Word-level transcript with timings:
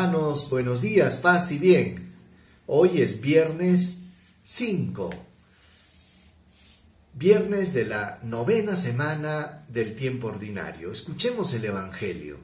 hermanos, 0.00 0.48
buenos 0.48 0.80
días, 0.80 1.18
paz 1.18 1.52
y 1.52 1.58
bien. 1.58 2.14
Hoy 2.66 3.02
es 3.02 3.20
viernes 3.20 4.06
5, 4.44 5.10
viernes 7.12 7.74
de 7.74 7.84
la 7.84 8.18
novena 8.22 8.76
semana 8.76 9.66
del 9.68 9.94
tiempo 9.94 10.28
ordinario. 10.28 10.90
Escuchemos 10.90 11.52
el 11.52 11.66
Evangelio, 11.66 12.38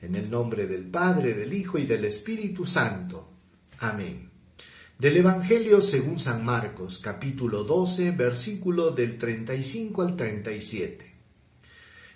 en 0.00 0.16
el 0.16 0.30
nombre 0.30 0.66
del 0.66 0.84
Padre, 0.84 1.34
del 1.34 1.52
Hijo 1.52 1.76
y 1.76 1.84
del 1.84 2.06
Espíritu 2.06 2.64
Santo. 2.64 3.28
Amén. 3.80 4.30
Del 4.98 5.18
Evangelio 5.18 5.82
según 5.82 6.18
San 6.18 6.42
Marcos, 6.42 7.00
capítulo 7.00 7.64
12, 7.64 8.12
versículo 8.12 8.92
del 8.92 9.18
35 9.18 10.00
al 10.00 10.16
37. 10.16 11.14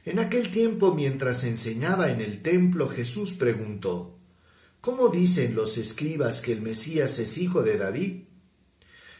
En 0.06 0.18
aquel 0.18 0.50
tiempo, 0.50 0.94
mientras 0.94 1.44
enseñaba 1.44 2.10
en 2.10 2.22
el 2.22 2.40
templo, 2.40 2.88
Jesús 2.88 3.34
preguntó, 3.34 4.17
¿Cómo 4.80 5.08
dicen 5.08 5.56
los 5.56 5.76
escribas 5.76 6.40
que 6.40 6.52
el 6.52 6.60
Mesías 6.60 7.18
es 7.18 7.38
hijo 7.38 7.62
de 7.62 7.78
David? 7.78 8.22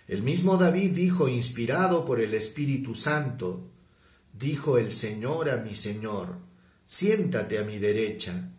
El 0.07 0.23
mismo 0.23 0.57
David 0.57 0.93
dijo, 0.93 1.29
inspirado 1.29 2.05
por 2.05 2.21
el 2.21 2.35
Espíritu 2.35 2.95
Santo, 2.95 3.69
dijo 4.33 4.79
el 4.79 4.93
Señor 4.93 5.51
a 5.51 5.57
mi 5.57 5.75
Señor, 5.75 6.37
siéntate 6.87 7.59
a 7.59 7.65
mi 7.65 7.79
derecha, 7.79 8.51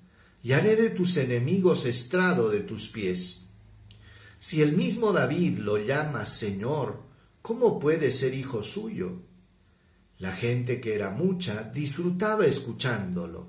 y 0.43 0.51
haré 0.51 0.75
de 0.75 0.89
tus 0.89 1.17
enemigos 1.17 1.85
estrado 1.85 2.49
de 2.49 2.59
tus 2.59 2.89
pies. 2.89 3.47
Si 4.39 4.61
el 4.61 4.75
mismo 4.75 5.13
David 5.13 5.57
lo 5.59 5.77
llama 5.77 6.25
Señor, 6.25 7.01
¿cómo 7.41 7.79
puede 7.79 8.11
ser 8.11 8.33
hijo 8.33 8.61
suyo? 8.61 9.21
La 10.17 10.33
gente 10.33 10.81
que 10.81 10.95
era 10.95 11.11
mucha 11.11 11.63
disfrutaba 11.63 12.45
escuchándolo. 12.45 13.47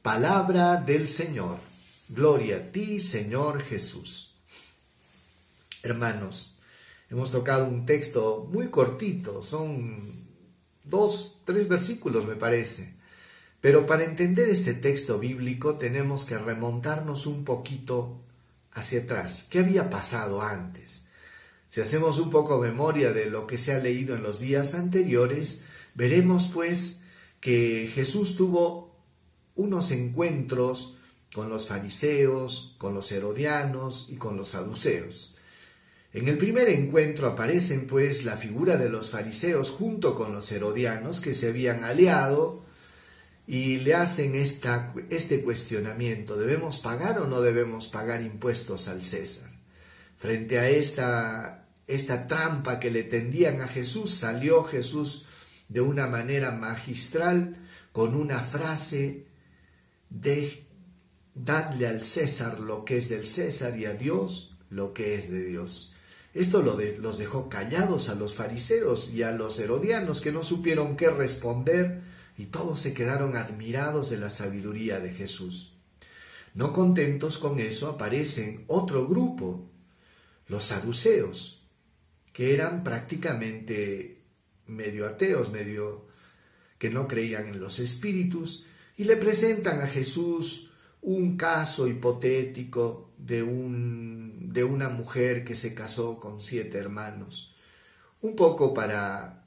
Palabra 0.00 0.76
del 0.76 1.08
Señor. 1.08 1.73
Gloria 2.08 2.56
a 2.56 2.72
ti, 2.72 3.00
Señor 3.00 3.62
Jesús. 3.62 4.34
Hermanos, 5.82 6.56
hemos 7.10 7.32
tocado 7.32 7.66
un 7.66 7.86
texto 7.86 8.48
muy 8.52 8.68
cortito, 8.68 9.42
son 9.42 9.98
dos, 10.84 11.38
tres 11.46 11.66
versículos 11.66 12.26
me 12.26 12.36
parece. 12.36 12.94
Pero 13.60 13.86
para 13.86 14.04
entender 14.04 14.50
este 14.50 14.74
texto 14.74 15.18
bíblico 15.18 15.78
tenemos 15.78 16.26
que 16.26 16.36
remontarnos 16.36 17.26
un 17.26 17.44
poquito 17.44 18.20
hacia 18.72 19.00
atrás. 19.00 19.46
¿Qué 19.48 19.60
había 19.60 19.88
pasado 19.88 20.42
antes? 20.42 21.08
Si 21.70 21.80
hacemos 21.80 22.18
un 22.18 22.30
poco 22.30 22.60
memoria 22.60 23.14
de 23.14 23.30
lo 23.30 23.46
que 23.46 23.56
se 23.56 23.72
ha 23.72 23.78
leído 23.78 24.14
en 24.14 24.22
los 24.22 24.40
días 24.40 24.74
anteriores, 24.74 25.64
veremos 25.94 26.50
pues 26.52 27.04
que 27.40 27.90
Jesús 27.94 28.36
tuvo 28.36 28.94
unos 29.56 29.90
encuentros 29.90 30.98
con 31.34 31.48
los 31.50 31.66
fariseos, 31.66 32.76
con 32.78 32.94
los 32.94 33.10
herodianos 33.10 34.08
y 34.10 34.16
con 34.16 34.36
los 34.36 34.50
saduceos. 34.50 35.36
En 36.12 36.28
el 36.28 36.38
primer 36.38 36.68
encuentro 36.68 37.26
aparecen 37.26 37.88
pues 37.88 38.24
la 38.24 38.36
figura 38.36 38.76
de 38.76 38.88
los 38.88 39.10
fariseos 39.10 39.70
junto 39.70 40.14
con 40.14 40.32
los 40.32 40.52
herodianos 40.52 41.20
que 41.20 41.34
se 41.34 41.48
habían 41.48 41.82
aliado 41.82 42.64
y 43.48 43.78
le 43.78 43.94
hacen 43.94 44.36
esta, 44.36 44.94
este 45.10 45.42
cuestionamiento, 45.42 46.36
¿debemos 46.36 46.78
pagar 46.78 47.18
o 47.18 47.26
no 47.26 47.40
debemos 47.40 47.88
pagar 47.88 48.22
impuestos 48.22 48.86
al 48.86 49.02
César? 49.02 49.50
Frente 50.16 50.60
a 50.60 50.68
esta, 50.70 51.66
esta 51.88 52.28
trampa 52.28 52.78
que 52.78 52.92
le 52.92 53.02
tendían 53.02 53.60
a 53.60 53.66
Jesús, 53.66 54.14
salió 54.14 54.62
Jesús 54.62 55.26
de 55.68 55.80
una 55.80 56.06
manera 56.06 56.52
magistral 56.52 57.56
con 57.90 58.14
una 58.14 58.38
frase 58.38 59.26
de 60.10 60.64
dadle 61.34 61.86
al 61.86 62.04
César 62.04 62.60
lo 62.60 62.84
que 62.84 62.98
es 62.98 63.08
del 63.08 63.26
César 63.26 63.78
y 63.78 63.86
a 63.86 63.92
Dios 63.92 64.56
lo 64.70 64.92
que 64.92 65.14
es 65.14 65.30
de 65.30 65.44
Dios. 65.44 65.94
Esto 66.32 66.62
los 66.62 67.18
dejó 67.18 67.48
callados 67.48 68.08
a 68.08 68.16
los 68.16 68.34
fariseos 68.34 69.12
y 69.12 69.22
a 69.22 69.30
los 69.30 69.58
herodianos 69.60 70.20
que 70.20 70.32
no 70.32 70.42
supieron 70.42 70.96
qué 70.96 71.08
responder 71.08 72.02
y 72.36 72.46
todos 72.46 72.80
se 72.80 72.92
quedaron 72.92 73.36
admirados 73.36 74.10
de 74.10 74.18
la 74.18 74.30
sabiduría 74.30 74.98
de 74.98 75.12
Jesús. 75.12 75.74
No 76.54 76.72
contentos 76.72 77.38
con 77.38 77.60
eso 77.60 77.88
aparecen 77.88 78.64
otro 78.66 79.06
grupo, 79.06 79.70
los 80.48 80.64
saduceos, 80.64 81.62
que 82.32 82.52
eran 82.52 82.82
prácticamente 82.82 84.22
medio 84.66 85.06
ateos, 85.06 85.52
medio 85.52 86.06
que 86.78 86.90
no 86.90 87.06
creían 87.06 87.46
en 87.46 87.60
los 87.60 87.78
espíritus, 87.78 88.66
y 88.96 89.04
le 89.04 89.16
presentan 89.16 89.80
a 89.80 89.86
Jesús 89.86 90.73
un 91.04 91.36
caso 91.36 91.86
hipotético 91.86 93.12
de, 93.18 93.42
un, 93.42 94.52
de 94.52 94.64
una 94.64 94.88
mujer 94.88 95.44
que 95.44 95.54
se 95.54 95.74
casó 95.74 96.18
con 96.18 96.40
siete 96.40 96.78
hermanos, 96.78 97.56
un 98.22 98.34
poco 98.34 98.72
para 98.72 99.46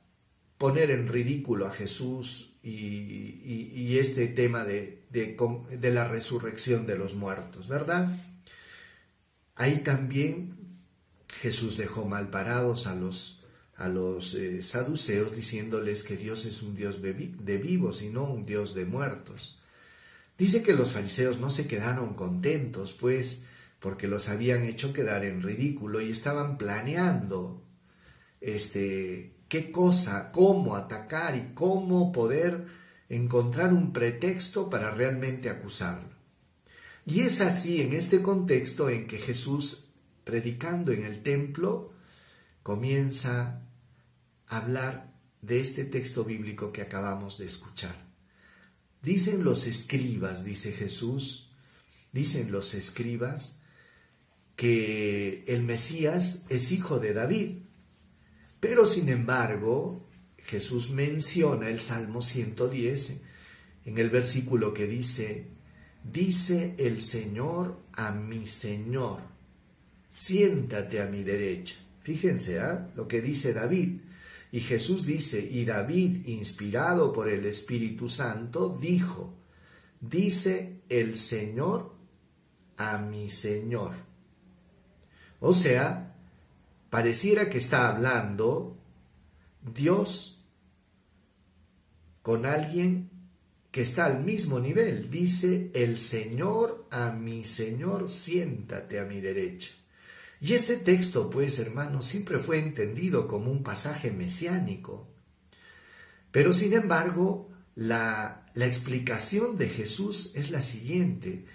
poner 0.60 0.92
en 0.92 1.08
ridículo 1.08 1.66
a 1.66 1.72
Jesús 1.72 2.58
y, 2.64 3.98
este 3.98 4.28
tema 4.28 4.64
de, 4.64 5.04
de, 5.10 5.92
la 5.92 6.08
resurrección 6.08 6.86
de 6.86 6.96
los 6.96 7.16
muertos, 7.16 7.68
¿verdad? 7.68 8.16
Ahí 9.56 9.80
también 9.80 10.56
Jesús 11.42 11.78
dejó 11.78 12.06
mal 12.06 12.30
parados 12.30 12.86
a 12.86 12.94
los, 12.94 13.46
a 13.76 13.88
los 13.88 14.36
eh, 14.36 14.62
saduceos 14.62 15.36
diciéndoles 15.36 16.04
que 16.04 16.18
Dios 16.18 16.46
es 16.46 16.62
un 16.62 16.76
Dios 16.76 17.02
de 17.02 17.58
vivos 17.58 18.04
y 18.04 18.10
no 18.10 18.32
un 18.32 18.46
Dios 18.46 18.76
de 18.76 18.86
muertos. 18.86 19.58
Dice 20.38 20.62
que 20.62 20.74
los 20.74 20.94
fariseos 20.94 21.40
no 21.40 21.50
se 21.50 21.68
quedaron 21.68 22.14
contentos, 22.14 22.94
pues, 22.94 23.46
porque 23.80 24.08
los 24.08 24.30
habían 24.30 24.64
hecho 24.64 24.94
quedar 24.94 25.26
en 25.26 25.42
ridículo 25.42 26.02
y 26.02 26.12
estaban 26.12 26.58
planeando 26.58 27.64
este 28.40 29.34
qué 29.50 29.72
cosa, 29.72 30.32
cómo 30.32 30.76
atacar 30.76 31.36
y 31.36 31.54
cómo 31.54 32.12
poder 32.12 32.66
encontrar 33.10 33.74
un 33.74 33.94
pretexto 33.94 34.70
para 34.70 34.92
realmente 34.92 35.50
acusarlo. 35.50 36.10
Y 37.06 37.22
es 37.22 37.40
así 37.40 37.82
en 37.82 37.94
este 37.94 38.22
contexto 38.22 38.90
en 38.90 39.08
que 39.08 39.18
Jesús, 39.18 39.86
predicando 40.26 40.92
en 40.92 41.06
el 41.06 41.24
templo, 41.24 41.94
comienza 42.64 43.62
a 44.48 44.58
hablar 44.58 45.14
de 45.42 45.62
este 45.62 45.86
texto 45.86 46.26
bíblico 46.26 46.74
que 46.74 46.82
acabamos 46.82 47.38
de 47.38 47.46
escuchar. 47.46 48.07
Dicen 49.02 49.44
los 49.44 49.68
escribas, 49.68 50.44
dice 50.44 50.72
Jesús, 50.72 51.52
dicen 52.12 52.52
los 52.52 52.74
escribas 52.74 53.64
que 54.56 55.44
el 55.48 55.64
Mesías 55.64 56.46
es 56.50 56.72
hijo 56.72 57.00
de 57.00 57.14
David. 57.14 57.58
Pero 58.60 58.86
sin 58.86 59.10
embargo, 59.10 60.08
Jesús 60.40 60.90
menciona 60.92 61.70
el 61.70 61.80
Salmo 61.80 62.22
110 62.22 63.22
en 63.86 63.98
el 63.98 64.10
versículo 64.10 64.74
que 64.74 64.88
dice, 64.88 65.46
dice 66.04 66.76
el 66.78 67.02
Señor 67.02 67.80
a 67.94 68.12
mi 68.12 68.48
Señor, 68.48 69.22
siéntate 70.10 71.02
a 71.02 71.06
mi 71.06 71.24
derecha. 71.24 71.76
Fíjense 72.02 72.60
¿ah? 72.60 72.90
lo 72.96 73.08
que 73.08 73.22
dice 73.22 73.54
David. 73.54 74.00
Y 74.52 74.62
Jesús 74.62 75.06
dice, 75.06 75.42
y 75.42 75.66
David, 75.66 76.26
inspirado 76.28 77.12
por 77.12 77.28
el 77.28 77.46
Espíritu 77.46 78.08
Santo, 78.08 78.78
dijo, 78.80 79.34
dice 80.00 80.82
el 80.90 81.18
Señor 81.18 81.94
a 82.78 82.98
mi 82.98 83.30
Señor. 83.30 83.96
O 85.40 85.54
sea, 85.54 86.16
pareciera 86.90 87.50
que 87.50 87.58
está 87.58 87.90
hablando 87.90 88.78
Dios 89.74 90.46
con 92.22 92.46
alguien 92.46 93.10
que 93.72 93.82
está 93.82 94.06
al 94.06 94.24
mismo 94.24 94.60
nivel. 94.60 95.12
Dice 95.12 95.72
el 95.74 96.00
Señor 96.00 96.88
a 96.90 97.12
mi 97.12 97.44
Señor, 97.44 98.10
siéntate 98.10 99.00
a 99.00 99.06
mi 99.06 99.22
derecha. 99.22 99.72
Y 100.40 100.54
este 100.54 100.78
texto, 100.78 101.30
pues, 101.30 101.58
hermanos, 101.60 102.06
siempre 102.06 102.38
fue 102.38 102.60
entendido 102.60 103.28
como 103.28 103.52
un 103.52 103.64
pasaje 103.64 104.12
mesiánico. 104.12 105.08
Pero, 106.32 106.54
sin 106.54 106.74
embargo, 106.74 107.50
la, 107.76 108.44
explicación 108.56 109.58
de 109.58 109.70
Jesús 109.70 110.32
es 110.36 110.52
la 110.52 110.62
siguiente, 110.62 111.46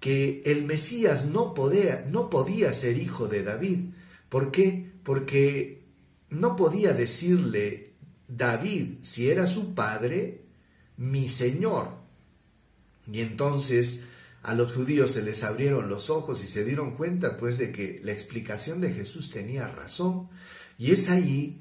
que 0.00 0.42
el 0.44 0.64
Mesías 0.64 1.26
no 1.26 1.54
podía, 1.54 2.06
no 2.08 2.30
podía 2.30 2.72
ser 2.72 2.98
hijo 2.98 3.26
de 3.26 3.42
David. 3.42 3.80
¿Por 4.28 4.52
qué? 4.52 4.90
Porque 5.02 5.82
no 6.30 6.54
podía 6.56 6.92
decirle 6.92 7.92
David, 8.28 8.98
si 9.02 9.30
era 9.30 9.46
su 9.46 9.74
padre, 9.74 10.42
mi 10.96 11.28
Señor. 11.28 11.96
Y 13.10 13.20
entonces 13.20 14.06
a 14.42 14.54
los 14.54 14.74
judíos 14.74 15.12
se 15.12 15.22
les 15.22 15.42
abrieron 15.44 15.88
los 15.88 16.10
ojos 16.10 16.42
y 16.44 16.46
se 16.46 16.64
dieron 16.64 16.96
cuenta 16.96 17.36
pues 17.36 17.58
de 17.58 17.72
que 17.72 18.00
la 18.02 18.12
explicación 18.12 18.80
de 18.80 18.92
Jesús 18.92 19.30
tenía 19.30 19.68
razón. 19.68 20.28
Y 20.78 20.92
es 20.92 21.10
ahí 21.10 21.60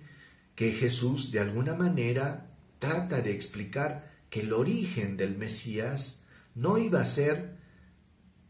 que 0.55 0.71
Jesús 0.71 1.31
de 1.31 1.39
alguna 1.39 1.73
manera 1.73 2.51
trata 2.79 3.21
de 3.21 3.31
explicar 3.31 4.11
que 4.29 4.41
el 4.41 4.53
origen 4.53 5.17
del 5.17 5.37
Mesías 5.37 6.25
no 6.55 6.77
iba 6.77 7.01
a 7.01 7.05
ser 7.05 7.57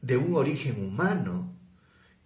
de 0.02 0.18
un 0.18 0.36
origen 0.36 0.84
humano, 0.84 1.58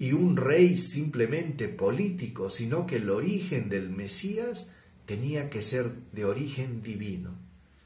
y 0.01 0.13
un 0.13 0.35
rey 0.35 0.77
simplemente 0.77 1.67
político, 1.67 2.49
sino 2.49 2.87
que 2.87 2.95
el 2.95 3.11
origen 3.11 3.69
del 3.69 3.91
Mesías 3.91 4.73
tenía 5.05 5.51
que 5.51 5.61
ser 5.61 5.91
de 6.11 6.25
origen 6.25 6.81
divino, 6.81 7.37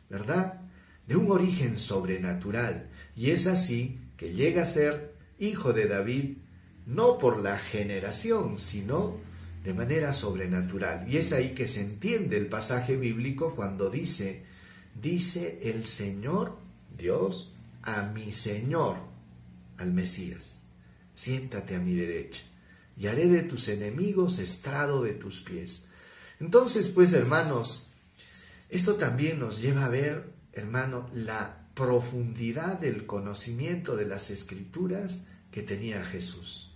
¿verdad? 0.09 0.61
De 1.09 1.17
un 1.17 1.29
origen 1.29 1.75
sobrenatural. 1.75 2.89
Y 3.17 3.31
es 3.31 3.47
así 3.47 3.99
que 4.17 4.33
llega 4.33 4.63
a 4.63 4.67
ser 4.67 5.15
hijo 5.39 5.73
de 5.73 5.87
David, 5.87 6.37
no 6.85 7.17
por 7.17 7.37
la 7.41 7.57
generación, 7.57 8.57
sino 8.57 9.17
de 9.63 9.73
manera 9.73 10.13
sobrenatural. 10.13 11.11
Y 11.11 11.17
es 11.17 11.33
ahí 11.33 11.55
que 11.55 11.67
se 11.67 11.81
entiende 11.81 12.37
el 12.37 12.47
pasaje 12.47 12.95
bíblico 12.95 13.55
cuando 13.55 13.89
dice, 13.89 14.45
dice 15.01 15.59
el 15.63 15.85
Señor 15.85 16.57
Dios 16.97 17.53
a 17.81 18.03
mi 18.03 18.31
Señor, 18.31 18.97
al 19.77 19.91
Mesías, 19.91 20.61
siéntate 21.13 21.75
a 21.75 21.79
mi 21.79 21.93
derecha 21.93 22.41
y 22.97 23.07
haré 23.07 23.27
de 23.27 23.43
tus 23.43 23.67
enemigos 23.69 24.39
estrado 24.39 25.03
de 25.03 25.13
tus 25.13 25.41
pies. 25.41 25.89
Entonces, 26.39 26.87
pues, 26.87 27.13
hermanos, 27.13 27.91
esto 28.69 28.95
también 28.95 29.39
nos 29.39 29.61
lleva 29.61 29.85
a 29.85 29.89
ver, 29.89 30.31
hermano, 30.53 31.09
la 31.13 31.64
profundidad 31.75 32.79
del 32.79 33.05
conocimiento 33.05 33.95
de 33.95 34.07
las 34.07 34.31
escrituras 34.31 35.27
que 35.51 35.61
tenía 35.61 36.03
Jesús. 36.03 36.71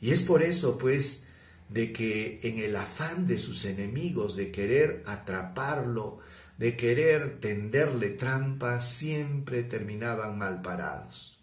Y 0.00 0.12
es 0.12 0.22
por 0.22 0.42
eso, 0.42 0.78
pues, 0.78 1.26
de 1.68 1.92
que 1.92 2.40
en 2.42 2.58
el 2.58 2.76
afán 2.76 3.26
de 3.26 3.38
sus 3.38 3.64
enemigos 3.64 4.36
de 4.36 4.50
querer 4.50 5.02
atraparlo, 5.06 6.20
de 6.56 6.76
querer 6.76 7.40
tenderle 7.40 8.10
trampas, 8.10 8.88
siempre 8.88 9.64
terminaban 9.64 10.38
mal 10.38 10.62
parados. 10.62 11.40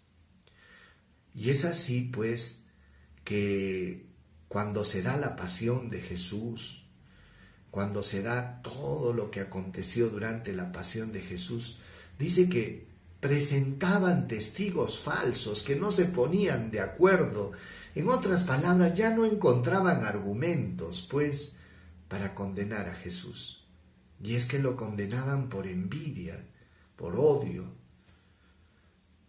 Y 1.34 1.50
es 1.50 1.64
así, 1.64 2.10
pues, 2.12 2.66
que 3.24 4.06
cuando 4.48 4.84
se 4.84 5.02
da 5.02 5.16
la 5.16 5.36
pasión 5.36 5.90
de 5.90 6.00
Jesús, 6.00 6.86
cuando 7.70 8.02
se 8.02 8.22
da 8.22 8.62
todo 8.62 9.12
lo 9.12 9.30
que 9.30 9.40
aconteció 9.40 10.08
durante 10.08 10.52
la 10.52 10.72
pasión 10.72 11.12
de 11.12 11.20
Jesús, 11.20 11.80
dice 12.20 12.48
que 12.50 12.86
presentaban 13.18 14.28
testigos 14.28 15.00
falsos 15.00 15.62
que 15.62 15.74
no 15.74 15.90
se 15.90 16.04
ponían 16.04 16.70
de 16.70 16.80
acuerdo. 16.80 17.52
En 17.94 18.08
otras 18.08 18.44
palabras, 18.44 18.94
ya 18.94 19.10
no 19.10 19.24
encontraban 19.24 20.04
argumentos, 20.04 21.08
pues, 21.10 21.56
para 22.08 22.34
condenar 22.34 22.88
a 22.88 22.94
Jesús. 22.94 23.64
Y 24.22 24.34
es 24.34 24.44
que 24.44 24.58
lo 24.58 24.76
condenaban 24.76 25.48
por 25.48 25.66
envidia, 25.66 26.46
por 26.94 27.16
odio, 27.16 27.72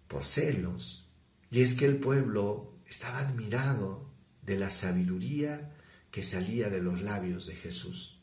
por 0.07 0.25
celos. 0.25 1.07
Y 1.49 1.61
es 1.61 1.73
que 1.73 1.85
el 1.85 1.97
pueblo 1.97 2.73
estaba 2.87 3.19
admirado 3.19 4.05
de 4.41 4.57
la 4.57 4.69
sabiduría 4.69 5.73
que 6.11 6.23
salía 6.23 6.69
de 6.69 6.81
los 6.81 7.01
labios 7.01 7.47
de 7.47 7.55
Jesús. 7.55 8.20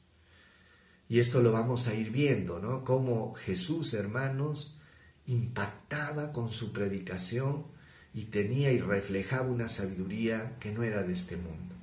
Y 1.09 1.21
esto 1.21 1.41
lo 1.41 1.53
vamos 1.53 1.89
a 1.89 1.95
ir 1.95 2.11
viendo, 2.11 2.59
¿no? 2.59 2.85
Cómo 2.85 3.35
Jesús, 3.35 3.95
hermanos, 3.95 4.79
impactaba 5.27 6.33
con 6.33 6.53
su 6.53 6.73
predicación 6.73 7.67
y 8.13 8.25
tenía 8.25 8.73
y 8.73 8.81
reflejaba 8.81 9.49
una 9.49 9.69
sabiduría 9.69 10.57
que 10.61 10.73
no 10.73 10.83
era 10.83 11.03
de 11.03 11.13
este 11.13 11.37
mundo. 11.37 11.75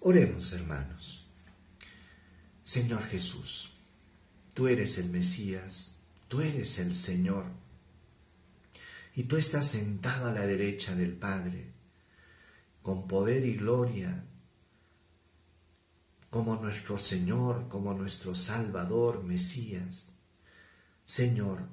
Oremos, 0.00 0.52
hermanos. 0.52 1.26
Señor 2.64 3.02
Jesús, 3.06 3.74
tú 4.54 4.68
eres 4.68 4.98
el 4.98 5.10
Mesías, 5.10 5.96
tú 6.28 6.40
eres 6.40 6.78
el 6.78 6.94
Señor, 6.94 7.46
y 9.16 9.24
tú 9.24 9.36
estás 9.36 9.66
sentado 9.68 10.28
a 10.28 10.32
la 10.32 10.46
derecha 10.46 10.94
del 10.94 11.12
Padre, 11.14 11.66
con 12.80 13.08
poder 13.08 13.44
y 13.44 13.56
gloria, 13.56 14.24
como 16.30 16.56
nuestro 16.56 16.96
Señor, 16.96 17.66
como 17.68 17.92
nuestro 17.92 18.36
Salvador, 18.36 19.24
Mesías. 19.24 20.14
Señor, 21.04 21.66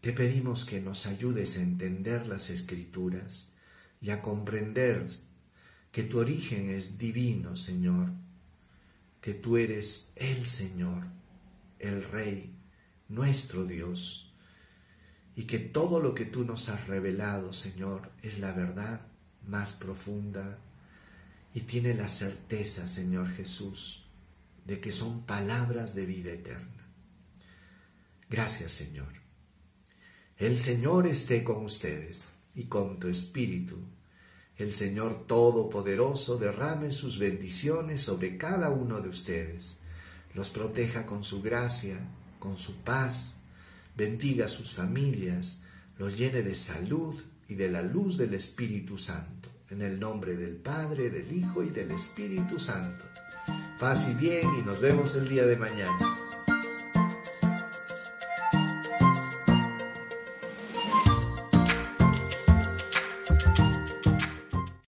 te 0.00 0.12
pedimos 0.12 0.64
que 0.64 0.80
nos 0.80 1.06
ayudes 1.06 1.58
a 1.58 1.62
entender 1.62 2.26
las 2.26 2.48
escrituras 2.48 3.54
y 4.00 4.10
a 4.10 4.22
comprender 4.22 5.06
que 5.92 6.04
tu 6.04 6.18
origen 6.18 6.70
es 6.70 6.96
divino, 6.96 7.54
Señor, 7.54 8.08
que 9.20 9.34
tú 9.34 9.58
eres 9.58 10.14
el 10.16 10.46
Señor, 10.46 11.04
el 11.78 12.02
Rey, 12.02 12.54
nuestro 13.10 13.66
Dios, 13.66 14.32
y 15.36 15.44
que 15.44 15.58
todo 15.58 16.00
lo 16.00 16.14
que 16.14 16.24
tú 16.24 16.44
nos 16.44 16.70
has 16.70 16.86
revelado, 16.86 17.52
Señor, 17.52 18.10
es 18.22 18.38
la 18.38 18.52
verdad 18.52 19.02
más 19.46 19.74
profunda 19.74 20.58
y 21.54 21.60
tiene 21.60 21.94
la 21.94 22.08
certeza, 22.08 22.86
Señor 22.86 23.28
Jesús, 23.30 24.04
de 24.64 24.80
que 24.80 24.92
son 24.92 25.26
palabras 25.26 25.94
de 25.94 26.06
vida 26.06 26.32
eterna. 26.32 26.86
Gracias, 28.28 28.72
Señor. 28.72 29.12
El 30.36 30.56
Señor 30.56 31.06
esté 31.06 31.42
con 31.42 31.64
ustedes 31.64 32.40
y 32.54 32.64
con 32.64 33.00
tu 33.00 33.08
espíritu. 33.08 33.76
El 34.56 34.72
Señor 34.72 35.26
Todopoderoso 35.26 36.38
derrame 36.38 36.92
sus 36.92 37.18
bendiciones 37.18 38.02
sobre 38.02 38.36
cada 38.36 38.70
uno 38.70 39.00
de 39.00 39.08
ustedes. 39.08 39.80
Los 40.34 40.50
proteja 40.50 41.06
con 41.06 41.24
su 41.24 41.42
gracia, 41.42 41.98
con 42.38 42.58
su 42.58 42.76
paz. 42.82 43.40
Bendiga 43.96 44.48
sus 44.48 44.72
familias. 44.72 45.62
Los 45.98 46.16
llene 46.16 46.42
de 46.42 46.54
salud 46.54 47.20
y 47.48 47.54
de 47.54 47.70
la 47.70 47.82
luz 47.82 48.16
del 48.16 48.34
Espíritu 48.34 48.96
Santo. 48.96 49.39
En 49.70 49.82
el 49.82 50.00
nombre 50.00 50.36
del 50.36 50.56
Padre, 50.56 51.10
del 51.10 51.30
Hijo 51.32 51.62
y 51.62 51.70
del 51.70 51.92
Espíritu 51.92 52.58
Santo. 52.58 53.04
Paz 53.78 54.10
y 54.10 54.14
bien 54.14 54.48
y 54.58 54.62
nos 54.62 54.80
vemos 54.80 55.14
el 55.14 55.28
día 55.28 55.46
de 55.46 55.56
mañana. 55.56 55.96